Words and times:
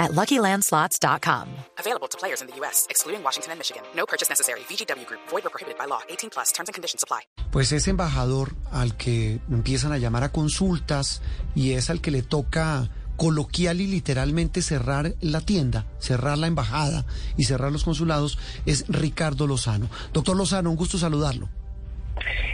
at 0.00 0.10
LuckyLandSlots.com. 0.12 1.46
Available 1.78 2.08
to 2.08 2.18
players 2.18 2.40
in 2.42 2.48
the 2.48 2.56
U.S., 2.60 2.86
excluding 2.90 3.22
Washington 3.22 3.52
and 3.52 3.60
Michigan. 3.60 3.82
No 3.94 4.06
purchase 4.06 4.28
necessary. 4.28 4.60
VGW 4.68 5.06
Group. 5.06 5.20
Void 5.28 5.46
or 5.46 5.50
prohibited 5.50 5.78
by 5.78 5.86
law. 5.86 6.00
18 6.08 6.30
plus. 6.30 6.50
Terms 6.50 6.68
and 6.68 6.74
conditions 6.74 7.04
apply. 7.04 7.20
Pues 7.52 7.70
ese 7.70 7.90
embajador 7.90 8.56
al 8.72 8.96
que 8.96 9.40
empiezan 9.48 9.92
a 9.92 9.98
llamar 9.98 10.24
a 10.24 10.32
consultas 10.32 11.20
y 11.54 11.72
es 11.74 11.90
al 11.90 12.00
que 12.00 12.10
le 12.10 12.22
toca 12.22 12.90
coloquial 13.20 13.82
y 13.82 13.86
literalmente 13.86 14.62
cerrar 14.62 15.14
la 15.20 15.42
tienda, 15.42 15.84
cerrar 15.98 16.38
la 16.38 16.46
embajada 16.46 17.04
y 17.36 17.44
cerrar 17.44 17.70
los 17.70 17.84
consulados, 17.84 18.38
es 18.64 18.86
Ricardo 18.88 19.46
Lozano. 19.46 19.90
Doctor 20.14 20.38
Lozano, 20.38 20.70
un 20.70 20.76
gusto 20.76 20.96
saludarlo. 20.96 21.50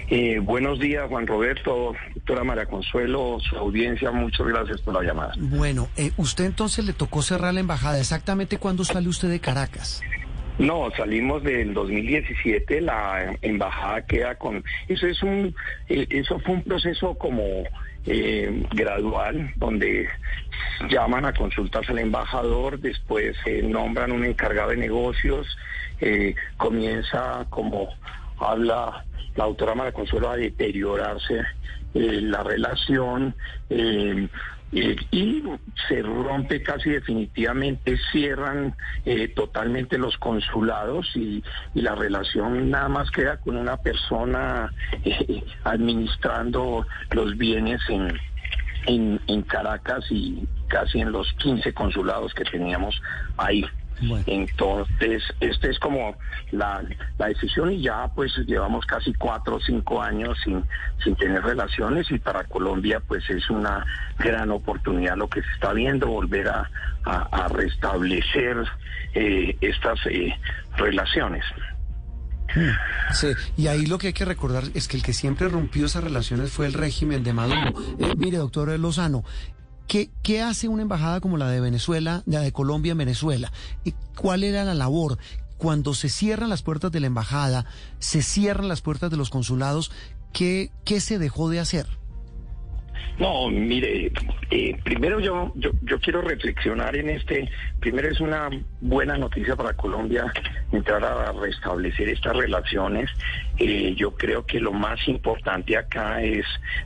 Eh, 0.09 0.39
buenos 0.41 0.79
días, 0.79 1.09
Juan 1.09 1.27
Roberto, 1.27 1.95
doctora 2.15 2.45
María 2.45 2.67
Consuelo, 2.67 3.39
su 3.41 3.57
audiencia, 3.57 4.11
muchas 4.13 4.47
gracias 4.47 4.81
por 4.81 4.95
la 4.95 5.03
llamada. 5.03 5.33
Bueno, 5.39 5.89
eh, 5.97 6.13
usted 6.17 6.45
entonces 6.45 6.85
le 6.85 6.93
tocó 6.93 7.23
cerrar 7.23 7.55
la 7.55 7.61
embajada. 7.61 7.99
¿Exactamente 7.99 8.59
cuándo 8.59 8.85
sale 8.85 9.09
usted 9.09 9.29
de 9.29 9.41
Caracas? 9.41 10.03
No, 10.59 10.91
salimos 10.97 11.43
del 11.43 11.75
2017, 11.75 12.81
la 12.81 13.37
embajada 13.43 14.07
queda 14.07 14.35
con... 14.37 14.65
Eso, 14.89 15.07
es 15.07 15.23
un, 15.23 15.55
eh, 15.89 16.07
eso 16.09 16.39
fue 16.41 16.55
un 16.55 16.63
proceso 16.63 17.15
como 17.15 17.43
eh, 18.07 18.63
gradual, 18.73 19.53
donde 19.57 20.09
llaman 20.89 21.25
a 21.25 21.33
consultas 21.33 21.89
al 21.91 21.99
embajador, 21.99 22.79
después 22.79 23.37
eh, 23.47 23.63
nombran 23.63 24.13
un 24.13 24.25
encargado 24.25 24.71
de 24.71 24.77
negocios, 24.77 25.47
eh, 26.01 26.35
comienza 26.57 27.47
como 27.51 27.89
habla 28.39 29.05
la 29.37 29.45
autora 29.45 29.75
María 29.75 29.93
Consuelo 29.93 30.31
a 30.31 30.37
deteriorarse 30.37 31.45
eh, 31.95 32.21
la 32.21 32.43
relación 32.43 33.35
eh, 33.71 34.29
eh, 34.73 34.97
y 35.11 35.43
se 35.89 36.03
rompe 36.03 36.63
casi 36.63 36.91
definitivamente, 36.91 37.97
cierran 38.11 38.75
totalmente 39.35 39.97
los 39.97 40.17
consulados 40.19 41.15
y, 41.15 41.43
la 41.75 41.95
relación 41.95 42.71
nada 42.71 42.89
más 42.89 43.11
queda 43.11 43.37
con 43.37 43.57
una 43.57 43.77
persona 43.77 44.73
administrando 45.65 46.87
los 47.13 47.37
bienes 47.39 47.81
en, 47.89 48.19
en, 48.87 49.21
en 49.29 49.43
Caracas 49.43 50.05
y 50.11 50.47
casi 50.69 51.01
en 51.01 51.13
los 51.13 51.33
15 51.35 51.73
consulados 51.73 52.35
que 52.35 52.45
teníamos 52.45 53.01
ahí. 53.37 53.65
Bueno. 54.01 54.25
Entonces, 54.27 55.23
esta 55.41 55.69
es 55.69 55.79
como 55.79 56.17
la, 56.51 56.85
la, 57.19 57.27
decisión 57.29 57.73
y 57.73 57.83
ya 57.83 58.09
pues 58.15 58.37
llevamos 58.47 58.85
casi 58.85 59.15
cuatro 59.15 59.57
o 59.57 59.61
cinco 59.61 60.03
años 60.03 60.39
sin, 60.45 60.63
sin 61.03 61.17
tener 61.17 61.43
relaciones 61.43 62.11
y 62.11 62.19
para 62.19 62.45
Colombia 62.45 63.01
pues 63.07 63.29
es 63.31 63.49
una 63.49 63.85
gran 64.19 64.51
oportunidad 64.51 65.17
lo 65.17 65.29
que 65.29 65.41
se 65.43 65.51
está 65.55 65.73
viendo, 65.73 66.09
volver 66.09 66.49
a, 66.49 66.71
a, 67.05 67.45
a 67.45 67.49
restablecer 67.49 68.65
eh, 69.15 69.57
estas 69.63 69.99
eh, 70.07 70.35
relaciones. 70.77 71.45
Sí, 73.13 73.29
y 73.57 73.67
ahí 73.67 73.87
lo 73.87 73.99
que 73.99 74.09
hay 74.09 74.13
que 74.13 74.25
recordar 74.25 74.65
es 74.75 74.89
que 74.89 74.97
el 74.97 75.03
que 75.03 75.13
siempre 75.13 75.49
rompió 75.49 75.87
esas 75.87 76.05
relaciones 76.05 76.51
fue 76.51 76.67
el 76.67 76.73
régimen 76.73 77.23
de 77.23 77.33
Maduro. 77.33 77.73
Eh, 77.99 78.15
mire, 78.17 78.39
doctor 78.39 78.79
Lozano, 78.79 79.25
¿Qué, 79.87 80.11
¿Qué, 80.23 80.43
hace 80.43 80.69
una 80.69 80.83
embajada 80.83 81.21
como 81.21 81.37
la 81.37 81.49
de 81.49 81.61
Venezuela, 81.61 82.23
la 82.27 82.41
de 82.41 82.53
Colombia 82.53 82.93
en 82.93 82.99
Venezuela? 82.99 83.53
¿Y 83.85 83.93
¿Cuál 84.17 84.45
era 84.45 84.65
la 84.65 84.75
labor? 84.75 85.19
Cuando 85.59 85.95
se 85.95 86.09
cierran 86.09 86.49
las 86.49 86.63
puertas 86.63 86.93
de 86.93 87.01
la 87.01 87.07
embajada, 87.07 87.67
se 87.99 88.23
cierran 88.23 88.69
las 88.69 88.83
puertas 88.83 89.11
de 89.11 89.17
los 89.17 89.31
consulados, 89.31 89.93
¿qué, 90.33 90.71
qué 90.85 91.01
se 91.01 91.19
dejó 91.19 91.49
de 91.49 91.61
hacer? 91.61 91.87
No, 93.19 93.49
mire, 93.49 94.13
eh, 94.51 94.77
primero 94.85 95.21
yo, 95.21 95.53
yo, 95.55 95.71
yo 95.83 95.99
quiero 96.01 96.21
reflexionar 96.21 96.97
en 96.97 97.09
este, 97.09 97.49
primero 97.81 98.11
es 98.11 98.21
una 98.21 98.51
buena 98.81 99.17
noticia 99.17 99.57
para 99.57 99.73
Colombia 99.75 100.31
entrar 100.73 101.05
a 101.05 101.33
restablecer 101.33 102.09
estas 102.09 102.37
relaciones. 102.37 103.11
Eh, 103.59 103.95
yo 103.97 104.15
creo 104.15 104.45
que 104.45 104.61
lo 104.61 104.73
más 104.73 105.07
importante 105.09 105.77
acá 105.77 106.23
es 106.23 106.45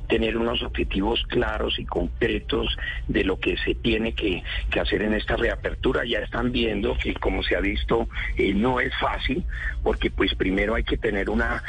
tener 0.09 0.37
unos 0.37 0.63
objetivos 0.63 1.23
claros 1.29 1.79
y 1.79 1.85
concretos 1.85 2.77
de 3.09 3.25
lo 3.25 3.39
que 3.41 3.57
se 3.59 3.75
tiene 3.75 4.15
que, 4.15 4.43
hacer 4.81 5.03
en 5.03 5.15
esta 5.15 5.37
reapertura. 5.37 6.05
Ya 6.05 6.21
están 6.21 6.53
viendo 6.53 6.97
que 6.97 7.15
como 7.15 7.43
se 7.43 7.57
ha 7.57 7.61
visto 7.61 8.09
eh, 8.37 8.55
no 8.55 8.81
es 8.81 8.93
fácil, 8.99 9.45
porque 9.83 10.11
pues 10.11 10.35
primero 10.35 10.75
hay 10.75 10.85
que 10.85 10.97
tener 10.97 11.29
una, 11.29 11.63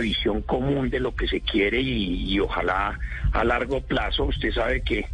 visión 0.00 0.42
común 0.42 0.90
de 0.90 1.00
lo 1.00 1.14
que 1.14 1.26
se 1.26 1.40
quiere 1.40 1.80
y 1.80 2.38
ojalá 2.38 2.98
a 3.32 3.44
largo 3.44 3.80
plazo. 3.80 4.24
Usted 4.24 4.52
sabe 4.52 4.82
que 4.82 5.06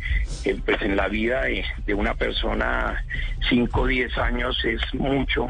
eh, 0.45 0.61
pues 0.65 0.81
en 0.83 0.97
la 0.97 1.09
vida 1.09 1.43
de, 1.43 1.95
una 1.95 2.15
persona 2.15 3.05
5 3.49 3.81
o 3.81 3.87
10 3.87 4.19
años 4.19 4.57
es 4.65 4.81
mucho, 4.95 5.49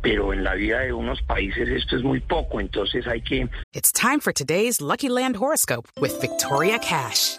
pero 0.00 0.32
en 0.32 0.44
la 0.44 0.54
vida 0.54 0.80
de 0.80 0.92
unos 0.92 1.22
países 1.22 1.68
esto 1.68 1.96
es 1.96 2.02
muy 2.02 2.20
poco, 2.20 2.60
entonces 2.60 3.06
hay 3.06 3.20
que... 3.20 3.48
It's 3.72 3.92
time 3.92 4.20
for 4.20 4.32
today's 4.32 4.80
Lucky 4.80 5.08
Land 5.08 5.36
horoscope 5.36 5.88
with 6.00 6.20
Victoria 6.20 6.78
Cash. 6.78 7.38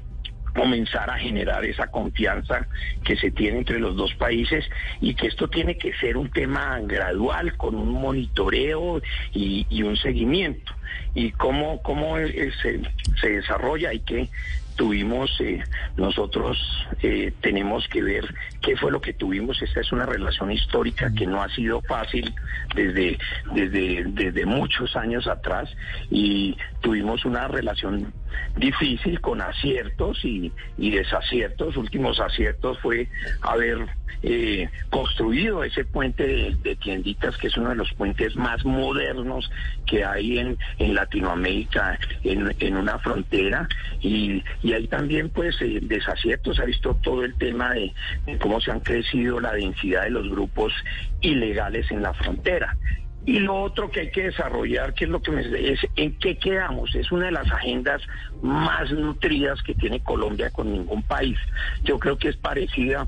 Comenzar 0.53 1.09
a 1.09 1.17
generar 1.17 1.63
esa 1.65 1.87
confianza 1.87 2.67
que 3.03 3.15
se 3.15 3.31
tiene 3.31 3.59
entre 3.59 3.79
los 3.79 3.95
dos 3.95 4.13
países 4.15 4.65
y 4.99 5.13
que 5.15 5.27
esto 5.27 5.47
tiene 5.47 5.77
que 5.77 5.93
ser 5.93 6.17
un 6.17 6.29
tema 6.29 6.79
gradual 6.81 7.55
con 7.57 7.75
un 7.75 7.91
monitoreo 7.91 9.01
y, 9.33 9.83
un 9.83 9.97
seguimiento 9.97 10.73
y 11.15 11.31
cómo, 11.31 11.81
cómo 11.81 12.17
se, 12.17 12.81
se 13.19 13.29
desarrolla 13.29 13.93
y 13.93 13.99
que 13.99 14.29
tuvimos, 14.75 15.29
eh, 15.41 15.63
nosotros 15.95 16.57
eh, 17.03 17.31
tenemos 17.41 17.87
que 17.87 18.01
ver 18.01 18.33
qué 18.61 18.75
fue 18.75 18.91
lo 18.91 19.01
que 19.01 19.13
tuvimos. 19.13 19.61
Esta 19.61 19.81
es 19.81 19.91
una 19.91 20.07
relación 20.07 20.51
histórica 20.51 21.11
que 21.13 21.27
no 21.27 21.41
ha 21.41 21.49
sido 21.49 21.81
fácil 21.81 22.33
desde, 22.75 23.17
desde 23.53 24.45
muchos 24.45 24.95
años 24.95 25.27
atrás 25.27 25.69
y 26.09 26.57
tuvimos 26.81 27.25
una 27.25 27.47
relación 27.47 28.11
difícil 28.57 29.19
con 29.21 29.41
aciertos 29.41 30.23
y, 30.23 30.51
y 30.77 30.91
desaciertos. 30.91 31.77
Últimos 31.77 32.19
aciertos 32.19 32.79
fue 32.79 33.07
haber 33.41 33.87
eh, 34.23 34.69
construido 34.89 35.63
ese 35.63 35.83
puente 35.85 36.55
de, 36.61 36.75
tienditas, 36.75 37.37
que 37.37 37.47
es 37.47 37.57
uno 37.57 37.69
de 37.69 37.75
los 37.75 37.91
puentes 37.93 38.35
más 38.35 38.63
modernos 38.65 39.49
que 39.85 40.05
hay 40.05 40.39
en, 40.39 40.57
en 40.77 40.93
Latinoamérica, 40.93 41.97
en, 42.23 42.53
en 42.59 42.77
una 42.77 42.99
frontera, 42.99 43.67
y, 43.99 44.43
y 44.61 44.73
hay 44.73 44.87
también 44.87 45.29
pues 45.29 45.59
eh, 45.61 45.79
desaciertos, 45.81 46.59
ha 46.59 46.65
visto 46.65 46.95
todo 47.01 47.23
el 47.25 47.35
tema 47.35 47.73
de 47.73 47.93
cómo 48.39 48.61
se 48.61 48.71
han 48.71 48.79
crecido 48.81 49.39
la 49.39 49.53
densidad 49.53 50.03
de 50.03 50.11
los 50.11 50.29
grupos 50.29 50.73
ilegales 51.21 51.89
en 51.91 52.01
la 52.01 52.13
frontera. 52.13 52.77
Y 53.25 53.39
lo 53.39 53.61
otro 53.61 53.91
que 53.91 54.01
hay 54.01 54.11
que 54.11 54.23
desarrollar, 54.23 54.93
que 54.93 55.05
es 55.05 55.11
lo 55.11 55.21
que 55.21 55.31
me 55.31 55.41
es 55.41 55.79
en 55.95 56.17
qué 56.17 56.37
quedamos, 56.37 56.95
es 56.95 57.11
una 57.11 57.25
de 57.25 57.31
las 57.31 57.51
agendas 57.51 58.01
más 58.41 58.91
nutridas 58.91 59.61
que 59.61 59.75
tiene 59.75 60.01
Colombia 60.01 60.49
con 60.49 60.71
ningún 60.71 61.03
país. 61.03 61.37
Yo 61.83 61.99
creo 61.99 62.17
que 62.17 62.29
es 62.29 62.37
parecida 62.37 63.07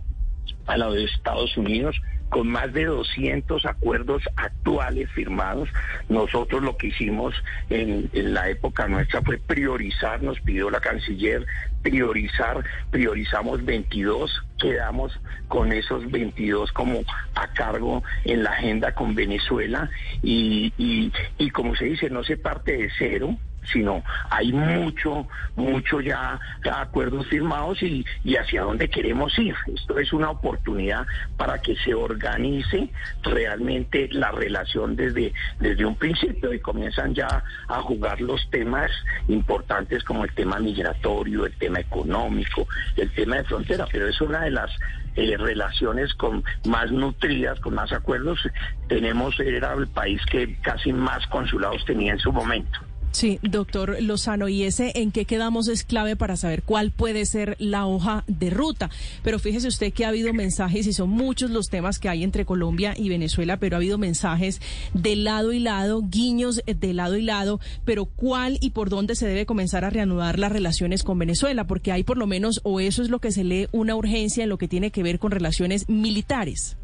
a 0.68 0.78
la 0.78 0.90
de 0.90 1.06
Estados 1.06 1.58
Unidos, 1.58 2.00
con 2.34 2.48
más 2.48 2.74
de 2.74 2.86
200 2.86 3.64
acuerdos 3.68 4.24
actuales 4.38 5.08
firmados. 5.12 5.70
Nosotros 6.10 6.64
lo 6.64 6.76
que 6.78 6.88
hicimos 6.88 7.36
en, 7.70 8.10
la 8.12 8.50
época 8.50 8.88
nuestra 8.88 9.22
fue 9.22 9.38
priorizar, 9.38 10.24
nos 10.24 10.42
pidió 10.42 10.72
la 10.72 10.80
canciller 10.80 11.46
priorizar, 11.84 12.64
priorizamos 12.90 13.64
22, 13.64 14.32
quedamos 14.58 15.20
con 15.48 15.72
esos 15.74 16.10
22 16.10 16.72
como 16.72 17.02
a 17.36 17.48
cargo 17.54 18.02
en 18.24 18.42
la 18.42 18.52
agenda 18.52 18.96
con 18.96 19.14
Venezuela 19.14 19.92
y 20.24 21.12
como 21.52 21.76
se 21.76 21.86
dice, 21.86 22.10
no 22.10 22.24
se 22.24 22.38
parte 22.38 22.78
de 22.78 22.90
cero 22.98 23.38
sino 23.72 24.04
hay 24.30 24.52
mucho, 24.52 25.28
mucho 25.56 26.02
ya, 26.02 26.40
acuerdos 26.72 27.28
firmados 27.28 27.82
y, 27.84 28.06
y 28.24 28.36
hacia 28.36 28.64
dónde 28.64 28.90
queremos 28.90 29.38
ir. 29.40 29.56
Esto 29.74 30.00
es 30.00 30.12
una 30.14 30.32
oportunidad 30.32 31.06
para 31.38 31.62
que 31.62 31.76
se 31.78 31.94
organice 31.94 32.90
realmente 33.24 34.10
la 34.12 34.32
relación 34.32 34.96
desde, 34.96 35.34
desde 35.60 35.86
un 35.86 35.96
principio 35.96 36.54
y 36.54 36.60
comienzan 36.60 37.14
ya 37.14 37.44
a 37.68 37.82
jugar 37.82 38.22
los 38.22 38.50
temas 38.50 38.92
importantes 39.28 40.04
como 40.04 40.24
el 40.24 40.34
tema 40.34 40.60
migratorio, 40.60 41.46
el 41.46 41.54
tema 41.58 41.80
económico, 41.80 42.68
el 42.96 43.12
tema 43.12 43.38
de 43.38 43.44
frontera, 43.44 43.86
pero 43.92 44.08
es 44.08 44.20
una 44.22 44.42
de 44.42 44.52
las 44.52 44.72
eh, 45.16 45.38
relaciones 45.38 46.14
con 46.16 46.44
más 46.66 46.92
nutridas, 46.92 47.60
con 47.60 47.76
más 47.76 47.92
acuerdos. 47.92 48.40
Tenemos, 48.88 49.40
era 49.40 49.74
el 49.74 49.88
país 49.88 50.22
que 50.26 50.56
casi 50.62 50.92
más 50.92 51.26
consulados 51.28 51.86
tenía 51.86 52.14
en 52.14 52.20
su 52.20 52.32
momento. 52.32 52.80
Sí, 53.14 53.38
doctor 53.44 54.02
Lozano, 54.02 54.50
y 54.50 54.64
ese 54.64 54.92
en 54.96 55.12
qué 55.12 55.26
quedamos 55.26 55.68
es 55.68 55.84
clave 55.84 56.16
para 56.16 56.36
saber 56.36 56.64
cuál 56.64 56.90
puede 56.90 57.28
ser 57.28 57.56
la 57.60 57.86
hoja 57.86 58.24
de 58.26 58.50
ruta. 58.50 58.90
Pero 59.22 59.38
fíjese 59.38 59.68
usted 59.68 59.94
que 59.94 60.04
ha 60.04 60.08
habido 60.08 60.34
mensajes, 60.34 60.88
y 60.88 60.94
son 60.94 61.10
muchos 61.10 61.52
los 61.52 61.70
temas 61.70 62.00
que 62.00 62.10
hay 62.10 62.24
entre 62.24 62.44
Colombia 62.44 62.96
y 62.98 63.10
Venezuela, 63.10 63.58
pero 63.58 63.76
ha 63.76 63.78
habido 63.78 64.00
mensajes 64.00 64.62
de 64.96 65.16
lado 65.16 65.54
y 65.54 65.60
lado, 65.60 66.02
guiños 66.02 66.64
de 66.66 66.94
lado 66.96 67.16
y 67.16 67.22
lado, 67.22 67.60
pero 67.86 68.06
cuál 68.06 68.58
y 68.62 68.72
por 68.72 68.90
dónde 68.90 69.16
se 69.16 69.28
debe 69.28 69.46
comenzar 69.46 69.86
a 69.86 69.92
reanudar 69.92 70.40
las 70.40 70.52
relaciones 70.52 71.04
con 71.04 71.20
Venezuela, 71.20 71.68
porque 71.68 71.92
hay 71.92 72.04
por 72.04 72.18
lo 72.18 72.26
menos, 72.26 72.62
o 72.64 72.80
eso 72.80 73.04
es 73.04 73.12
lo 73.12 73.20
que 73.20 73.32
se 73.32 73.44
lee, 73.44 73.68
una 73.72 73.96
urgencia 73.96 74.44
en 74.44 74.50
lo 74.50 74.58
que 74.58 74.68
tiene 74.68 74.90
que 74.90 75.04
ver 75.04 75.20
con 75.20 75.30
relaciones 75.30 75.88
militares. 75.88 76.78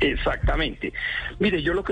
Exactamente. 0.00 0.92
Mire, 1.38 1.62
yo 1.62 1.72
lo, 1.72 1.82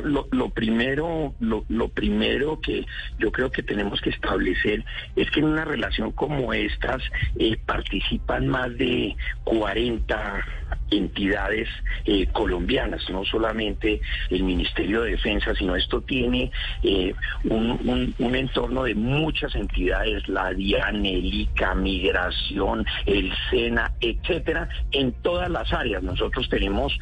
primero, 0.50 1.34
lo, 1.40 1.88
primero 1.88 2.60
que 2.60 2.84
yo 3.18 3.32
creo 3.32 3.50
que 3.50 3.62
tenemos 3.62 4.00
que 4.00 4.10
establecer 4.10 4.84
es 5.16 5.30
que 5.30 5.40
en 5.40 5.46
una 5.46 5.64
relación 5.64 6.12
como 6.12 6.52
estas 6.52 7.02
eh, 7.38 7.56
participan 7.64 8.48
más 8.48 8.76
de 8.76 9.16
40 9.44 10.44
entidades 10.90 11.68
eh, 12.04 12.26
colombianas, 12.32 13.08
no 13.10 13.24
solamente 13.24 14.00
el 14.30 14.42
Ministerio 14.42 15.02
de 15.02 15.12
Defensa, 15.12 15.54
sino 15.54 15.74
esto 15.76 16.00
tiene 16.02 16.50
eh, 16.82 17.14
un, 17.44 18.14
entorno 18.34 18.84
de 18.84 18.94
muchas 18.94 19.54
entidades, 19.54 20.28
la 20.28 20.52
DIAN, 20.52 21.06
el 21.06 21.24
ICA, 21.24 21.74
Migración, 21.74 22.84
el 23.06 23.32
SENA, 23.50 23.92
etcétera, 24.00 24.68
en 24.90 25.12
todas 25.22 25.50
las 25.50 25.72
áreas. 25.72 26.02
Nosotros 26.02 26.48
tenemos 26.48 26.98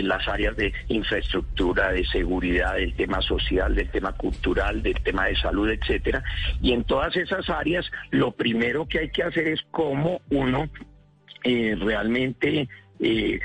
las 0.00 0.26
áreas 0.28 0.56
de 0.56 0.72
infraestructura, 0.88 1.92
de 1.92 2.04
seguridad, 2.06 2.74
del 2.74 2.94
tema 2.94 3.20
social, 3.20 3.74
del 3.74 3.90
tema 3.90 4.12
cultural, 4.12 4.82
del 4.82 5.00
tema 5.02 5.26
de 5.26 5.36
salud, 5.36 5.70
etcétera. 5.70 6.22
Y 6.60 6.72
en 6.72 6.84
todas 6.84 7.16
esas 7.16 7.48
áreas, 7.50 7.90
lo 8.10 8.32
primero 8.32 8.86
que 8.86 9.00
hay 9.00 9.10
que 9.10 9.22
hacer 9.22 9.48
es 9.48 9.60
cómo 9.70 10.20
uno 10.30 10.68
eh, 11.44 11.76
realmente 11.78 12.68
eh, 13.00 13.40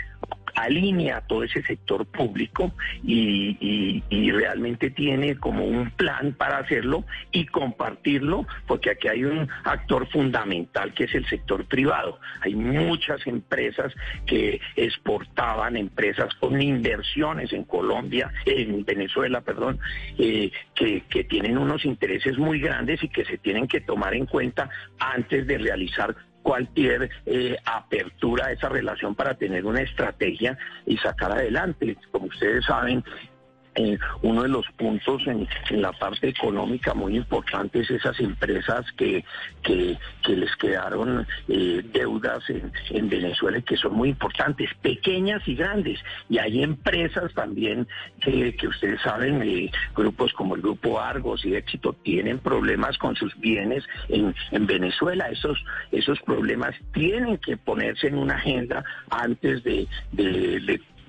alinea 0.57 1.21
todo 1.21 1.43
ese 1.43 1.61
sector 1.61 2.05
público 2.07 2.73
y, 3.03 4.01
realmente 4.31 4.89
tiene 4.91 5.35
como 5.37 5.65
un 5.65 5.89
plan 5.91 6.33
para 6.33 6.59
hacerlo 6.59 7.05
y 7.31 7.45
compartirlo, 7.45 8.45
porque 8.67 8.91
aquí 8.91 9.07
hay 9.07 9.23
un 9.23 9.47
actor 9.63 10.07
fundamental 10.09 10.93
que 10.93 11.05
es 11.05 11.15
el 11.15 11.25
sector 11.27 11.65
privado. 11.65 12.19
Hay 12.41 12.55
muchas 12.55 13.25
empresas 13.25 13.93
que 14.25 14.59
exportaban, 14.75 15.77
empresas 15.77 16.33
con 16.35 16.61
inversiones 16.61 17.53
en 17.53 17.63
Colombia, 17.63 18.31
en 18.45 18.83
Venezuela, 18.85 19.41
perdón, 19.41 19.79
eh, 20.17 20.51
que, 20.75 21.01
que 21.09 21.23
tienen 21.23 21.57
unos 21.57 21.85
intereses 21.85 22.37
muy 22.37 22.59
grandes 22.59 23.03
y 23.03 23.09
que 23.09 23.25
se 23.25 23.37
tienen 23.37 23.67
que 23.67 23.81
tomar 23.81 24.13
en 24.13 24.25
cuenta 24.25 24.69
antes 24.99 25.47
de 25.47 25.57
realizar 25.57 26.15
cualquier 26.47 27.09
eh, 27.25 27.57
apertura 27.65 28.45
a 28.45 28.51
esa 28.53 28.69
relación 28.69 29.15
para 29.15 29.33
tener 29.33 29.65
una 29.65 29.81
estrategia 29.81 30.57
y 30.85 30.95
sacar 30.95 31.33
adelante. 31.33 31.97
Como 32.09 32.27
ustedes 32.27 32.63
saben, 32.63 33.03
eh, 33.77 33.97
uno 34.23 34.41
de 34.41 34.49
los 34.49 34.65
puntos 34.75 35.21
en, 35.27 35.47
la 35.69 35.91
parte 35.91 36.29
económica 36.29 36.95
muy 36.95 37.15
importantes 37.15 37.89
esas 37.91 38.19
empresas 38.19 38.91
que, 38.93 39.23
que, 39.61 39.97
les 40.27 40.55
quedaron 40.55 41.27
eh, 41.47 41.83
deudas 41.93 42.43
en, 42.49 43.09
Venezuela 43.09 43.59
y 43.59 43.61
que 43.61 43.77
son 43.77 43.93
muy 43.93 44.09
importantes, 44.09 44.69
pequeñas 44.81 45.47
y 45.47 45.55
grandes. 45.55 45.99
Y 46.27 46.39
hay 46.39 46.63
empresas 46.63 47.33
también 47.33 47.87
que, 48.21 48.55
ustedes 48.67 48.99
saben, 49.01 49.41
eh, 49.43 49.71
grupos 49.95 50.33
como 50.33 50.55
el 50.55 50.61
Grupo 50.61 50.99
Argos 50.99 51.45
y 51.45 51.55
Éxito 51.55 51.93
tienen 52.03 52.39
problemas 52.39 52.97
con 52.97 53.15
sus 53.15 53.37
bienes 53.39 53.83
en, 54.09 54.33
en 54.51 54.65
Venezuela. 54.65 55.29
Esos, 55.29 55.63
esos 55.91 56.19
problemas 56.21 56.75
tienen 56.93 57.37
que 57.37 57.57
ponerse 57.57 58.07
en 58.07 58.17
una 58.17 58.35
agenda 58.35 58.83
antes 59.09 59.63
de 59.63 59.87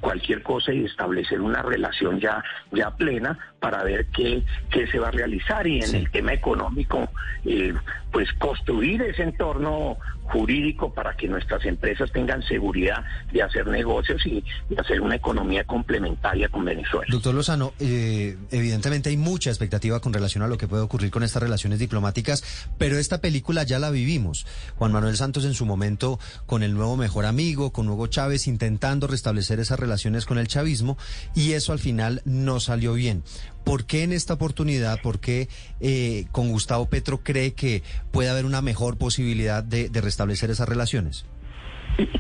cualquier 0.01 0.43
cosa 0.43 0.73
y 0.73 0.85
establecer 0.85 1.41
una 1.41 1.63
relación 1.63 2.21
ya, 2.21 2.43
ya 2.73 2.91
plena 2.91 3.39
para 3.61 3.83
ver 3.83 4.07
qué, 4.07 4.43
qué 4.71 4.87
se 4.87 4.99
va 4.99 5.09
a 5.09 5.13
realizar. 5.13 5.67
Y 5.67 5.83
en 5.83 5.95
el 5.95 6.11
tema 6.11 6.33
económico, 6.33 7.09
eh, 7.45 7.75
pues 8.13 8.33
construir 8.35 9.03
ese 9.03 9.23
entorno 9.23 9.99
jurídico 10.29 10.93
para 10.93 11.17
que 11.17 11.27
nuestras 11.29 11.65
empresas 11.65 12.11
tengan 12.13 12.43
seguridad 12.43 13.05
de 13.33 13.43
hacer 13.43 13.67
negocios 13.67 14.25
y 14.27 14.45
de 14.69 14.81
hacer 14.81 15.01
una 15.01 15.17
economía 15.17 15.65
complementaria 15.65 16.49
con 16.49 16.65
Venezuela. 16.65 17.07
Doctor 17.11 17.35
Lozano, 17.35 17.73
eh, 17.81 18.37
evidentemente 18.51 19.09
hay 19.11 19.17
mucha 19.17 19.51
expectativa 19.51 20.01
con 20.01 20.13
relación 20.13 20.43
a 20.43 20.49
lo 20.49 20.59
que 20.59 20.69
puede 20.69 20.83
ocurrir 20.83 21.11
con 21.11 21.23
estas 21.23 21.43
relaciones 21.43 21.79
diplomáticas, 21.79 22.69
pero 22.79 22.99
esta 22.99 23.21
película 23.21 23.63
ya 23.63 23.79
la 23.79 23.91
vivimos. 23.91 24.47
Juan 24.77 24.93
Manuel 24.93 25.17
Santos 25.17 25.45
en 25.45 25.55
su 25.55 25.67
momento 25.67 26.19
con 26.47 26.63
el 26.63 26.75
nuevo 26.75 26.97
mejor 26.97 27.27
amigo, 27.27 27.73
con 27.73 27.89
Hugo 27.89 28.07
Chávez, 28.07 28.47
intentando 28.47 29.07
restablecer 29.07 29.61
esas 29.61 29.79
relaciones 29.79 30.27
con 30.27 30.39
el 30.39 30.49
chavismo 30.49 30.99
y 31.35 31.53
eso 31.53 31.73
al 31.73 31.79
final 31.79 32.23
no 32.25 32.61
salió 32.61 32.95
bien. 32.95 33.23
¿Por 33.69 33.85
qué 33.85 34.03
en 34.03 34.15
esta 34.15 34.33
oportunidad, 34.33 35.03
por 35.03 35.21
qué 35.21 35.51
eh, 35.81 36.25
con 36.33 36.49
Gustavo 36.49 36.87
Petro 36.87 37.23
cree 37.23 37.53
que 37.53 37.83
puede 38.11 38.31
haber 38.31 38.47
una 38.47 38.63
mejor 38.63 38.97
posibilidad 38.97 39.63
de, 39.63 39.91
de 39.91 40.01
restablecer 40.01 40.51
esas 40.51 40.67
relaciones? 40.67 41.27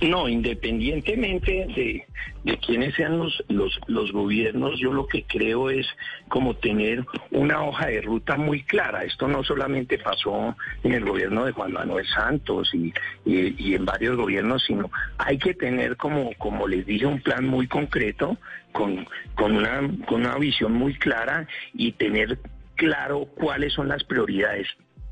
No, 0.03 0.29
independientemente 0.29 1.67
de, 1.77 2.05
de 2.43 2.59
quiénes 2.59 2.95
sean 2.97 3.19
los, 3.19 3.45
los, 3.49 3.79
los, 3.87 4.11
gobiernos, 4.11 4.81
yo 4.81 4.93
lo 4.93 5.07
que 5.07 5.23
creo 5.23 5.71
es 5.71 5.87
como 6.29 6.55
tener 6.55 7.05
una 7.31 7.63
hoja 7.63 7.87
de 7.87 8.01
ruta 8.01 8.37
muy 8.37 8.65
clara. 8.65 9.05
Esto 9.05 9.29
no 9.29 9.45
solamente 9.45 9.99
pasó 9.99 10.57
en 10.83 10.95
el 10.95 11.05
gobierno 11.05 11.45
de 11.45 11.53
Juan 11.53 11.73
Manuel 11.73 12.07
Santos 12.09 12.75
y, 12.75 12.93
y, 13.25 13.75
en 13.75 13.85
varios 13.85 14.17
gobiernos, 14.17 14.65
sino 14.67 14.91
hay 15.17 15.39
que 15.39 15.55
tener 15.55 15.97
como, 15.97 16.33
como 16.39 16.67
les 16.67 16.85
dije, 16.85 17.07
un 17.07 17.21
plan 17.21 17.47
muy 17.47 17.69
concreto, 17.69 18.37
con, 18.73 19.07
con, 19.37 19.57
una, 19.57 19.81
con 20.07 20.23
una 20.23 20.39
visión 20.39 20.73
muy 20.73 20.95
clara 20.95 21.47
y 21.73 21.93
tener 21.93 22.41
claro 22.75 23.27
cuáles 23.37 23.75
son 23.75 23.89
las 23.89 24.03
prioridades 24.03 24.67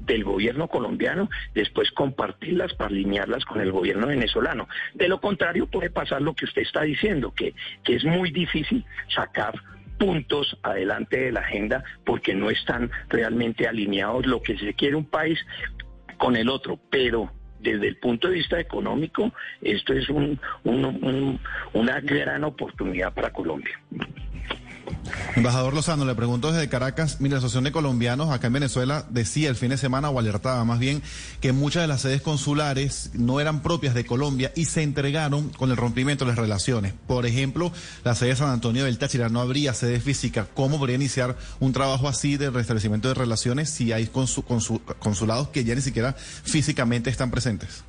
del 0.06 0.24
gobierno 0.24 0.68
colombiano, 0.68 1.28
después 1.54 1.90
compartirlas 1.90 2.74
para 2.74 2.90
alinearlas 2.90 3.44
con 3.44 3.60
el 3.60 3.72
gobierno 3.72 4.06
venezolano. 4.06 4.68
De 4.94 5.08
lo 5.08 5.20
contrario 5.20 5.66
puede 5.66 5.90
pasar 5.90 6.22
lo 6.22 6.34
que 6.34 6.44
usted 6.44 6.62
está 6.62 6.82
diciendo, 6.82 7.32
que, 7.32 7.54
que 7.84 7.96
es 7.96 8.04
muy 8.04 8.30
difícil 8.30 8.84
sacar 9.14 9.54
puntos 9.98 10.56
adelante 10.62 11.18
de 11.18 11.32
la 11.32 11.40
agenda 11.40 11.84
porque 12.04 12.34
no 12.34 12.50
están 12.50 12.90
realmente 13.08 13.66
alineados 13.66 14.26
lo 14.26 14.42
que 14.42 14.58
se 14.58 14.74
quiere 14.74 14.96
un 14.96 15.06
país 15.06 15.38
con 16.18 16.36
el 16.36 16.48
otro, 16.48 16.78
pero 16.90 17.32
desde 17.60 17.88
el 17.88 17.96
punto 17.96 18.28
de 18.28 18.34
vista 18.34 18.60
económico, 18.60 19.32
esto 19.60 19.92
es 19.92 20.08
un, 20.08 20.38
una 20.64 22.00
gran 22.00 22.44
oportunidad 22.44 23.12
para 23.12 23.32
Colombia. 23.32 23.80
Embajador 25.36 25.74
Lozano, 25.74 26.04
le 26.04 26.14
pregunto 26.14 26.50
desde 26.50 26.68
Caracas, 26.68 27.20
mi 27.20 27.28
la 27.28 27.36
Asociación 27.36 27.64
de 27.64 27.72
Colombianos 27.72 28.30
acá 28.30 28.46
en 28.46 28.54
Venezuela 28.54 29.04
decía 29.10 29.48
el 29.48 29.56
fin 29.56 29.70
de 29.70 29.76
semana 29.76 30.08
o 30.08 30.18
alertaba 30.18 30.64
más 30.64 30.78
bien 30.78 31.02
que 31.40 31.52
muchas 31.52 31.82
de 31.82 31.88
las 31.88 32.00
sedes 32.00 32.22
consulares 32.22 33.10
no 33.12 33.38
eran 33.40 33.62
propias 33.62 33.94
de 33.94 34.06
Colombia 34.06 34.52
y 34.56 34.64
se 34.64 34.82
entregaron 34.82 35.50
con 35.50 35.70
el 35.70 35.76
rompimiento 35.76 36.24
de 36.24 36.30
las 36.30 36.38
relaciones. 36.38 36.94
Por 37.06 37.26
ejemplo, 37.26 37.70
la 38.04 38.14
sede 38.14 38.30
de 38.30 38.36
San 38.36 38.50
Antonio 38.50 38.84
del 38.84 38.98
Táchira 38.98 39.28
no 39.28 39.40
habría 39.40 39.74
sede 39.74 40.00
física. 40.00 40.46
¿Cómo 40.54 40.78
podría 40.78 40.96
iniciar 40.96 41.36
un 41.60 41.72
trabajo 41.72 42.08
así 42.08 42.36
de 42.36 42.50
restablecimiento 42.50 43.08
de 43.08 43.14
relaciones 43.14 43.70
si 43.70 43.92
hay 43.92 44.06
consulados 44.06 45.48
que 45.48 45.64
ya 45.64 45.74
ni 45.74 45.82
siquiera 45.82 46.14
físicamente 46.14 47.10
están 47.10 47.30
presentes? 47.30 47.84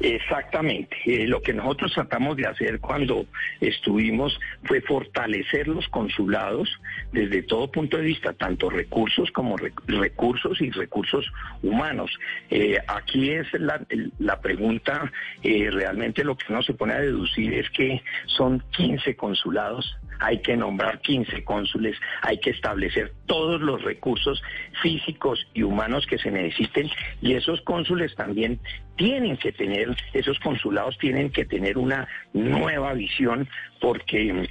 Exactamente. 0.00 0.96
Eh, 1.04 1.26
lo 1.26 1.42
que 1.42 1.52
nosotros 1.52 1.92
tratamos 1.92 2.36
de 2.36 2.46
hacer 2.46 2.80
cuando 2.80 3.26
estuvimos 3.60 4.38
fue 4.64 4.80
fortalecer 4.80 5.68
los 5.68 5.86
consulados 5.88 6.68
desde 7.12 7.42
todo 7.42 7.70
punto 7.70 7.96
de 7.96 8.04
vista, 8.04 8.32
tanto 8.32 8.70
recursos 8.70 9.30
como 9.32 9.56
recursos 9.56 10.60
y 10.60 10.70
recursos 10.70 11.26
humanos. 11.62 12.10
Eh, 12.50 12.78
aquí 12.86 13.30
es 13.30 13.46
la, 13.54 14.40
pregunta, 14.40 15.10
eh, 15.42 15.70
realmente 15.70 16.24
lo 16.24 16.36
que 16.36 16.52
uno 16.52 16.62
se 16.62 16.74
pone 16.74 16.94
a 16.94 17.00
deducir 17.00 17.54
es 17.54 17.68
que 17.70 18.02
son 18.26 18.62
15 18.70 19.16
consulados 19.16 19.96
hay 20.20 20.38
que 20.42 20.56
nombrar 20.56 21.00
15 21.00 21.44
cónsules, 21.44 21.96
hay 22.22 22.38
que 22.38 22.50
establecer 22.50 23.12
todos 23.26 23.60
los 23.60 23.82
recursos 23.82 24.42
físicos 24.82 25.46
y 25.54 25.62
humanos 25.62 26.06
que 26.06 26.18
se 26.18 26.30
necesiten 26.30 26.90
y 27.22 27.34
esos 27.34 27.60
cónsules 27.62 28.14
también 28.14 28.60
tienen 28.96 29.38
que 29.38 29.50
tener, 29.52 29.96
esos 30.12 30.38
consulados 30.40 30.98
tienen 30.98 31.30
que 31.30 31.46
tener 31.46 31.78
una 31.78 32.06
nueva 32.34 32.92
visión 32.92 33.48
porque 33.80 34.50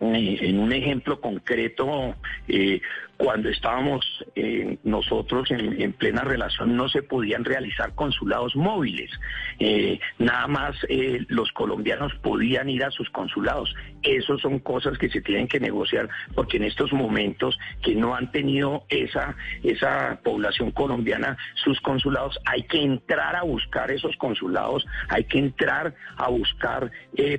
en 0.00 0.58
un 0.60 0.72
ejemplo 0.72 1.20
concreto, 1.20 2.14
eh, 2.46 2.80
cuando 3.18 3.48
estábamos 3.48 4.06
eh, 4.36 4.78
nosotros 4.84 5.50
en, 5.50 5.92
plena 5.94 6.22
relación 6.22 6.76
no 6.76 6.88
se 6.88 7.02
podían 7.02 7.44
realizar 7.44 7.94
consulados 7.96 8.54
móviles. 8.54 9.10
Eh, 9.58 9.98
nada 10.18 10.46
más 10.46 10.76
eh, 10.88 11.26
los 11.28 11.50
colombianos 11.50 12.14
podían 12.22 12.70
ir 12.70 12.84
a 12.84 12.92
sus 12.92 13.10
consulados. 13.10 13.74
Esas 14.04 14.40
son 14.40 14.60
cosas 14.60 14.96
que 14.98 15.10
se 15.10 15.20
tienen 15.20 15.48
que 15.48 15.58
negociar 15.58 16.08
porque 16.36 16.58
en 16.58 16.62
estos 16.62 16.92
momentos 16.92 17.58
que 17.82 17.96
no 17.96 18.14
han 18.14 18.30
tenido 18.30 18.84
esa, 18.88 19.34
esa 19.64 20.20
población 20.22 20.70
colombiana 20.70 21.36
sus 21.64 21.80
consulados, 21.80 22.38
hay 22.44 22.62
que 22.62 22.80
entrar 22.80 23.34
a 23.34 23.42
buscar 23.42 23.90
esos 23.90 24.16
consulados, 24.16 24.86
hay 25.08 25.24
que 25.24 25.38
entrar 25.40 25.92
a 26.16 26.28
buscar 26.28 26.92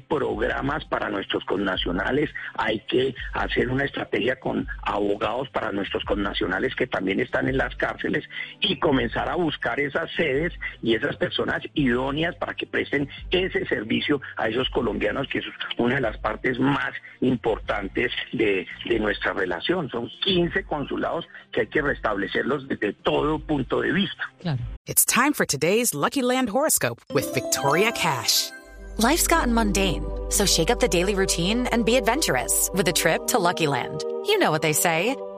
programas 0.10 0.84
para 0.86 1.10
nuestros 1.10 1.46
connacionales, 1.46 2.30
hay 2.56 2.82
que 2.82 3.16
hacer 3.32 3.70
una 3.70 3.86
estrategia 3.86 4.38
con 4.38 4.68
abogados 4.84 5.50
para 5.52 5.69
nuestros 5.72 6.04
connacionales 6.04 6.76
que 6.76 6.88
también 6.88 7.20
están 7.20 7.48
en 7.48 7.58
las 7.58 7.76
cárceles 7.76 8.24
y 8.60 8.80
comenzar 8.80 9.30
a 9.30 9.36
buscar 9.36 9.80
esas 9.80 10.12
sedes 10.16 10.54
y 10.82 10.96
esas 10.96 11.16
personas 11.18 11.62
idóneas 11.74 12.36
para 12.36 12.54
que 12.54 12.66
presten 12.66 13.10
ese 13.32 13.66
servicio 13.66 14.22
a 14.38 14.48
esos 14.48 14.70
colombianos, 14.70 15.28
que 15.28 15.40
es 15.40 15.46
una 15.78 15.96
de 15.96 16.02
las 16.02 16.18
partes 16.18 16.60
más 16.60 16.94
importantes 17.22 18.12
de, 18.34 18.68
de 18.86 19.00
nuestra 19.00 19.34
relación. 19.34 19.90
Son 19.90 20.10
15 20.24 20.64
consulados 20.64 21.26
que 21.52 21.62
hay 21.62 21.68
que 21.68 21.82
restablecerlos 21.82 22.68
desde 22.68 22.94
todo 22.94 23.40
punto 23.40 23.82
de 23.82 23.92
vista. 23.92 24.24
Claro. 24.42 24.60
It's 24.86 25.06
time 25.06 25.34
for 25.34 25.46
today's 25.46 25.94
Lucky 25.94 26.22
Land 26.22 26.50
horoscope 26.50 27.02
with 27.14 27.32
Victoria 27.34 27.92
Cash. 27.92 28.52
Life's 28.98 29.28
gotten 29.28 29.54
mundane, 29.54 30.04
so 30.30 30.46
shake 30.46 30.70
up 30.70 30.80
the 30.82 30.88
daily 30.88 31.16
routine 31.16 31.68
and 31.68 31.86
be 31.86 31.96
adventurous 31.96 32.70
with 32.74 32.88
a 32.90 32.94
trip 32.94 33.28
to 33.28 33.40
Lucky 33.40 33.66
Land. 33.66 34.04
You 34.26 34.40
know 34.40 34.52
what 34.52 34.62
they 34.62 34.74
say. 34.74 35.16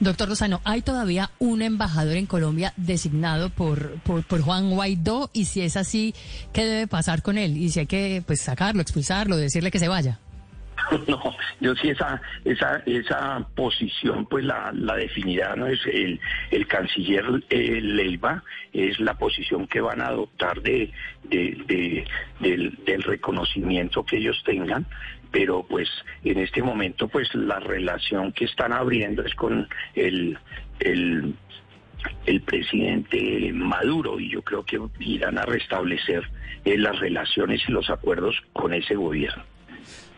Doctor 0.00 0.28
Lozano, 0.28 0.60
¿hay 0.64 0.82
todavía 0.82 1.30
un 1.38 1.62
embajador 1.62 2.16
en 2.16 2.26
Colombia 2.26 2.72
designado 2.76 3.50
por, 3.50 3.92
por, 4.00 4.40
Juan 4.42 4.70
Guaidó? 4.70 5.30
Y 5.32 5.46
si 5.46 5.62
es 5.62 5.76
así, 5.76 6.14
¿qué 6.52 6.64
debe 6.64 6.86
pasar 6.86 7.22
con 7.22 7.38
él? 7.38 7.56
Y 7.56 7.70
si 7.70 7.80
hay 7.80 7.86
que 7.86 8.22
pues 8.26 8.40
sacarlo, 8.40 8.82
expulsarlo, 8.82 9.36
decirle 9.36 9.70
que 9.70 9.78
se 9.78 9.88
vaya. 9.88 10.18
No, 11.08 11.20
yo 11.60 11.74
sí 11.76 11.90
esa 11.90 12.20
esa 12.44 12.82
esa 12.86 13.46
posición 13.54 14.26
pues 14.26 14.44
la, 14.44 14.70
la 14.72 14.94
definirá 14.94 15.56
no 15.56 15.66
es 15.66 15.80
el, 15.86 16.20
el 16.50 16.66
canciller 16.66 17.24
Leiva 17.50 18.42
es 18.72 19.00
la 19.00 19.14
posición 19.14 19.66
que 19.66 19.80
van 19.80 20.00
a 20.00 20.08
adoptar 20.08 20.60
de, 20.60 20.92
de, 21.24 22.04
del, 22.40 22.78
del, 22.84 23.02
reconocimiento 23.02 24.04
que 24.04 24.18
ellos 24.18 24.40
tengan 24.44 24.86
pero 25.30 25.64
pues 25.64 25.88
en 26.24 26.38
este 26.38 26.62
momento 26.62 27.08
pues 27.08 27.34
la 27.34 27.60
relación 27.60 28.32
que 28.32 28.44
están 28.44 28.72
abriendo 28.72 29.22
es 29.22 29.34
con 29.34 29.68
el, 29.94 30.38
el 32.26 32.40
presidente 32.42 33.52
Maduro 33.52 34.18
y 34.20 34.30
yo 34.30 34.42
creo 34.42 34.64
que 34.64 34.80
irán 35.00 35.38
a 35.38 35.42
restablecer 35.42 36.22
eh, 36.64 36.76
las 36.78 36.98
relaciones 36.98 37.62
y 37.68 37.72
los 37.72 37.90
acuerdos 37.90 38.36
con 38.52 38.72
ese 38.74 38.94
gobierno. 38.94 39.42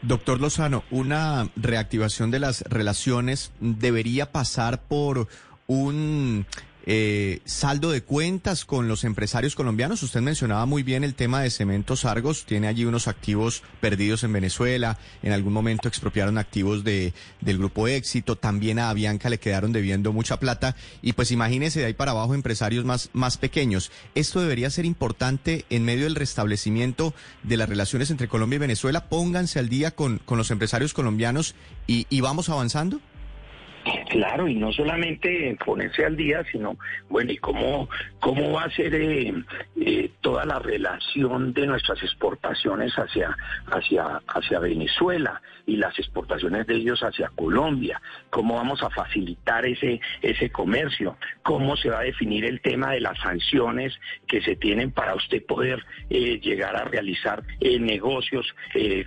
Doctor 0.01 0.41
Lozano, 0.41 0.85
una 0.91 1.49
reactivación 1.57 2.31
de 2.31 2.39
las 2.39 2.63
relaciones 2.63 3.53
debería 3.61 4.31
pasar 4.31 4.83
por 4.83 5.29
un 5.67 6.47
eh, 6.91 7.43
saldo 7.45 7.91
de 7.91 8.03
cuentas 8.03 8.65
con 8.65 8.89
los 8.89 9.05
empresarios 9.05 9.55
colombianos. 9.55 10.03
Usted 10.03 10.23
mencionaba 10.23 10.65
muy 10.65 10.83
bien 10.83 11.05
el 11.05 11.15
tema 11.15 11.43
de 11.43 11.51
Cementos 11.51 12.07
Argos. 12.07 12.47
Tiene 12.47 12.67
allí 12.67 12.87
unos 12.87 13.09
activos 13.09 13.63
perdidos 13.83 14.25
en 14.25 14.33
Venezuela. 14.33 14.99
En 15.23 15.33
algún 15.33 15.53
momento 15.53 15.87
expropiaron 15.87 16.39
activos 16.39 16.85
de, 16.85 17.13
del 17.43 17.59
grupo 17.59 17.89
Éxito. 17.89 18.37
También 18.37 18.79
a 18.79 18.89
Avianca 18.89 19.29
le 19.29 19.39
quedaron 19.39 19.71
debiendo 19.71 20.15
mucha 20.15 20.41
plata. 20.41 20.77
Y 21.03 21.13
pues 21.13 21.31
imagínese 21.31 21.81
de 21.81 21.87
ahí 21.87 21.93
para 21.93 22.13
abajo 22.13 22.35
empresarios 22.35 22.87
más, 22.87 23.11
más 23.13 23.37
pequeños. 23.37 23.91
Esto 24.15 24.41
debería 24.41 24.71
ser 24.71 24.87
importante 24.87 25.67
en 25.69 25.85
medio 25.85 26.05
del 26.05 26.15
restablecimiento 26.15 27.13
de 27.43 27.59
las 27.59 27.69
relaciones 27.69 28.11
entre 28.11 28.29
Colombia 28.29 28.57
y 28.57 28.61
Venezuela. 28.61 29.11
Pónganse 29.11 29.59
al 29.59 29.69
día 29.69 29.91
con, 29.91 30.23
con 30.25 30.39
los 30.39 30.51
empresarios 30.51 30.95
colombianos 30.95 31.55
y, 31.87 32.07
y 32.09 32.23
vamos 32.23 32.49
avanzando. 32.49 32.99
Claro, 34.09 34.49
y 34.49 34.55
no 34.55 34.73
solamente 34.73 35.55
ponerse 35.63 36.05
al 36.07 36.17
día, 36.17 36.43
sino, 36.51 36.79
bueno, 37.11 37.31
¿y 37.31 37.37
cómo, 37.37 37.91
cómo 38.21 38.53
va 38.53 38.65
a 38.65 38.71
ser 38.71 38.95
eh, 38.95 39.35
eh, 39.79 40.11
toda 40.23 40.47
la 40.47 40.59
relación 40.59 41.53
de 41.53 41.67
nuestras 41.67 42.03
exportaciones 42.03 42.95
hacia, 42.95 43.37
hacia, 43.67 44.23
hacia 44.27 44.61
Venezuela 44.61 45.43
y 45.67 45.77
las 45.77 45.99
exportaciones 45.99 46.67
de 46.67 46.77
ellos 46.77 47.01
hacia 47.03 47.29
Colombia? 47.37 48.01
¿Cómo 48.31 48.55
vamos 48.55 48.83
a 48.83 48.89
facilitar 48.89 49.67
ese, 49.67 50.01
ese 50.23 50.51
comercio? 50.51 51.19
¿Cómo 51.43 51.77
se 51.77 51.91
va 51.91 51.99
a 51.99 52.05
definir 52.05 52.47
el 52.47 52.63
tema 52.63 52.93
de 52.93 53.01
las 53.01 53.19
sanciones 53.19 53.95
que 54.27 54.41
se 54.41 54.57
tienen 54.57 54.91
para 54.91 55.15
usted 55.17 55.45
poder 55.45 55.85
eh, 56.09 56.41
llegar 56.41 56.77
a 56.77 56.85
realizar 56.85 57.43
negocios 57.61 58.47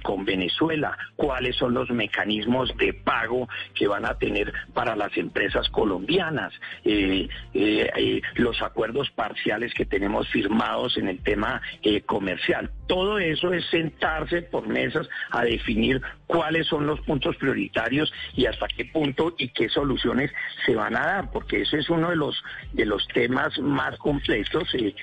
con 0.03 0.25
Venezuela? 0.25 0.95
¿Cuáles 1.15 1.55
son 1.55 1.73
los 1.73 1.89
mecanismos 1.89 2.71
de 2.77 2.93
pago 2.93 3.49
que 3.73 3.87
van 3.87 4.05
a 4.05 4.17
tener 4.19 4.53
para 4.75 4.90
las 4.95 5.15
empresas 5.17 5.69
colombianas, 5.69 6.53
eh, 6.83 7.27
eh, 7.53 7.89
eh, 7.95 8.21
los 8.35 8.61
acuerdos 8.61 9.09
parciales 9.11 9.73
que 9.73 9.85
tenemos 9.85 10.27
firmados 10.29 10.97
en 10.97 11.07
el 11.07 11.19
tema 11.23 11.61
comercial. 12.05 12.69
Todo 12.87 13.19
eso 13.19 13.53
es 13.53 13.65
sentarse 13.67 14.41
por 14.41 14.67
mesas 14.67 15.07
a 15.31 15.43
definir 15.43 16.01
cuáles 16.27 16.67
son 16.67 16.87
los 16.87 16.99
puntos 17.01 17.35
prioritarios 17.37 18.11
y 18.35 18.45
hasta 18.45 18.67
qué 18.67 18.85
punto 18.85 19.35
y 19.37 19.49
qué 19.49 19.69
soluciones 19.69 20.31
se 20.65 20.75
van 20.75 20.95
a 20.95 21.05
dar, 21.05 21.31
porque 21.31 21.61
ese 21.61 21.79
es 21.79 21.89
uno 21.89 22.09
de 22.09 22.15
los 22.15 22.43
de 22.73 22.85
los 22.85 23.07
temas 23.09 23.57
más 23.59 23.97
complejos 23.97 24.69
que, 24.71 24.95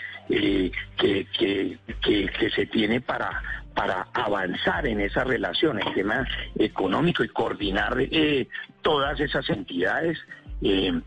que, 0.96 1.78
que 2.02 2.50
se 2.50 2.66
tiene 2.66 3.00
para 3.00 3.42
para 3.78 4.08
avanzar 4.12 4.88
en 4.88 5.00
esa 5.00 5.22
relación, 5.22 5.78
el 5.78 5.94
tema 5.94 6.26
económico 6.58 7.22
y 7.22 7.28
coordinar 7.28 7.94
eh, 8.00 8.48
todas 8.82 9.20
esas 9.20 9.48
entidades, 9.50 10.18
eh, 10.62 11.00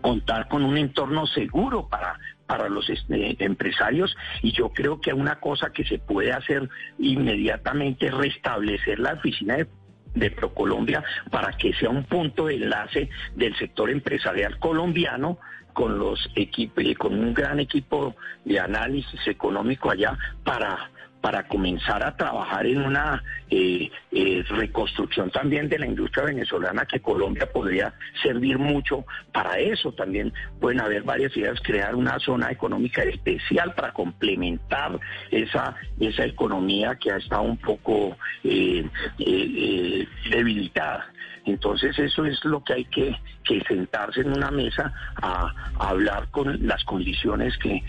contar 0.00 0.48
con 0.48 0.64
un 0.64 0.76
entorno 0.76 1.24
seguro 1.28 1.86
para 1.88 2.18
para 2.48 2.68
los 2.68 2.90
este, 2.90 3.36
empresarios. 3.44 4.16
Y 4.42 4.50
yo 4.50 4.70
creo 4.70 5.00
que 5.00 5.14
una 5.14 5.36
cosa 5.36 5.70
que 5.70 5.84
se 5.84 6.00
puede 6.00 6.32
hacer 6.32 6.68
inmediatamente 6.98 8.08
es 8.08 8.14
restablecer 8.14 8.98
la 8.98 9.12
oficina 9.12 9.54
de 9.58 9.68
de 10.14 10.30
Procolombia 10.30 11.02
para 11.30 11.52
que 11.56 11.72
sea 11.74 11.90
un 11.90 12.04
punto 12.04 12.46
de 12.46 12.54
enlace 12.54 13.08
del 13.34 13.56
sector 13.56 13.90
empresarial 13.90 14.60
colombiano 14.60 15.38
con 15.72 15.98
los 15.98 16.30
equipos, 16.36 16.84
con 16.96 17.18
un 17.18 17.34
gran 17.34 17.58
equipo 17.58 18.14
de 18.44 18.60
análisis 18.60 19.26
económico 19.26 19.90
allá 19.90 20.16
para 20.44 20.88
para 21.24 21.48
comenzar 21.48 22.04
a 22.04 22.14
trabajar 22.14 22.66
en 22.66 22.84
una 22.84 23.24
eh, 23.48 23.90
eh, 24.12 24.44
reconstrucción 24.46 25.30
también 25.30 25.70
de 25.70 25.78
la 25.78 25.86
industria 25.86 26.26
venezolana 26.26 26.84
que 26.84 27.00
Colombia 27.00 27.50
podría 27.50 27.94
servir 28.22 28.58
mucho 28.58 29.06
para 29.32 29.58
eso. 29.58 29.90
También 29.92 30.34
pueden 30.60 30.82
haber 30.82 31.02
varias 31.02 31.34
ideas, 31.34 31.58
crear 31.62 31.94
una 31.94 32.18
zona 32.18 32.50
económica 32.50 33.02
especial 33.04 33.72
para 33.74 33.94
complementar 33.94 35.00
esa, 35.30 35.74
esa 35.98 36.26
economía 36.26 36.94
que 36.96 37.10
ha 37.10 37.16
estado 37.16 37.40
un 37.44 37.56
poco 37.56 38.18
eh, 38.42 38.86
debilitada. 40.30 41.06
Entonces 41.44 41.98
eso 41.98 42.24
es 42.24 42.42
lo 42.44 42.64
que 42.64 42.72
hay 42.72 42.84
que, 42.86 43.14
sentarse 43.68 44.20
en 44.20 44.32
una 44.32 44.50
mesa 44.50 44.92
a, 45.16 45.52
hablar 45.78 46.28
con 46.30 46.66
las 46.66 46.82
condiciones 46.84 47.54
que, 47.58 47.82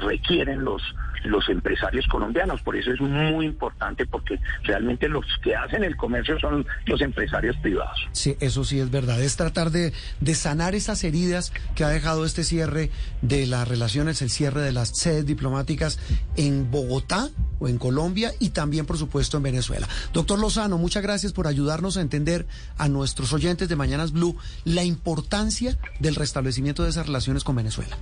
requieren 0.00 0.64
los, 0.64 0.82
los 1.24 1.48
empresarios 1.48 2.06
colombianos. 2.06 2.62
Por 2.62 2.76
eso 2.76 2.92
es 2.92 3.00
muy 3.00 3.46
importante 3.46 4.06
porque 4.06 4.38
realmente 4.62 5.08
los 5.08 5.24
que 5.42 5.56
hacen 5.56 5.82
el 5.82 5.96
comercio 5.96 6.38
son 6.38 6.64
los 6.86 7.00
empresarios 7.00 7.56
privados. 7.56 7.98
Sí, 8.12 8.36
eso 8.38 8.62
sí 8.62 8.78
es 8.78 8.90
verdad. 8.90 9.20
Es 9.20 9.36
tratar 9.36 9.70
de, 9.70 9.92
sanar 10.34 10.76
esas 10.76 11.02
heridas 11.02 11.52
que 11.74 11.82
ha 11.82 11.88
dejado 11.88 12.24
este 12.24 12.44
cierre 12.44 12.90
de 13.20 13.46
las 13.46 13.66
relaciones, 13.66 14.22
el 14.22 14.30
cierre 14.30 14.60
de 14.60 14.72
las 14.72 14.90
sedes 14.90 15.26
diplomáticas 15.26 15.98
en 16.36 16.70
Bogotá 16.70 17.28
o 17.58 17.68
en 17.68 17.78
Colombia 17.78 18.30
y 18.38 18.50
también, 18.50 18.86
por 18.86 18.96
supuesto, 18.96 19.36
en 19.36 19.42
Venezuela. 19.42 19.88
Doctor 20.12 20.38
Lozano, 20.38 20.78
muchas 20.78 21.02
gracias 21.02 21.32
por 21.32 21.46
ayudarnos 21.46 21.96
a 21.96 22.00
entender 22.00 22.46
a 22.78 22.88
nuestros 23.00 23.32
oyentes 23.32 23.68
de 23.68 23.76
Mañanas 23.76 24.12
Blue 24.12 24.36
la 24.64 24.84
importancia 24.84 25.76
del 25.98 26.14
restablecimiento 26.14 26.84
de 26.84 26.90
esas 26.90 27.06
relaciones 27.06 27.44
con 27.44 27.56
Venezuela. 27.56 27.96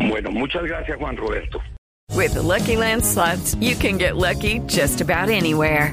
Bueno, 0.00 0.30
muchas 0.30 0.62
gracias, 0.64 0.98
Juan 0.98 1.16
Roberto. 1.16 1.60
With 2.14 2.32
the 2.32 2.42
Lucky 2.42 2.76
Land 2.76 3.04
slots, 3.04 3.54
you 3.60 3.76
can 3.76 3.98
get 3.98 4.16
lucky 4.16 4.60
just 4.66 5.00
about 5.00 5.28
anywhere. 5.28 5.92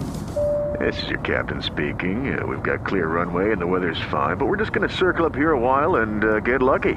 This 0.80 1.02
is 1.04 1.10
your 1.10 1.20
captain 1.20 1.62
speaking. 1.62 2.38
Uh, 2.38 2.46
we've 2.46 2.64
got 2.64 2.86
clear 2.86 3.08
runway 3.08 3.52
and 3.52 3.62
the 3.62 3.68
weather's 3.68 4.00
fine, 4.12 4.38
but 4.38 4.46
we're 4.48 4.58
just 4.58 4.74
going 4.74 4.88
to 4.88 4.94
circle 4.94 5.26
up 5.26 5.36
here 5.36 5.52
a 5.52 5.60
while 5.60 5.98
and 5.98 6.24
uh, 6.24 6.40
get 6.40 6.62
lucky. 6.62 6.96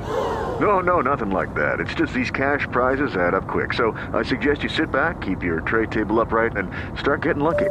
No, 0.61 0.81
no, 0.81 1.01
nothing 1.01 1.31
like 1.31 1.55
that. 1.55 1.81
It's 1.81 1.95
just 1.95 2.13
these 2.13 2.31
cash 2.31 2.67
prizes 2.73 3.15
add 3.17 3.35
up 3.35 3.47
quick. 3.47 3.73
So 3.75 3.93
I 4.13 4.23
suggest 4.23 4.63
you 4.63 4.69
sit 4.69 4.91
back, 4.91 5.21
keep 5.21 5.43
your 5.43 5.61
tray 5.61 5.87
table 5.87 6.21
upright, 6.21 6.57
and 6.57 6.71
start 6.99 7.23
getting 7.23 7.43
lucky. 7.43 7.71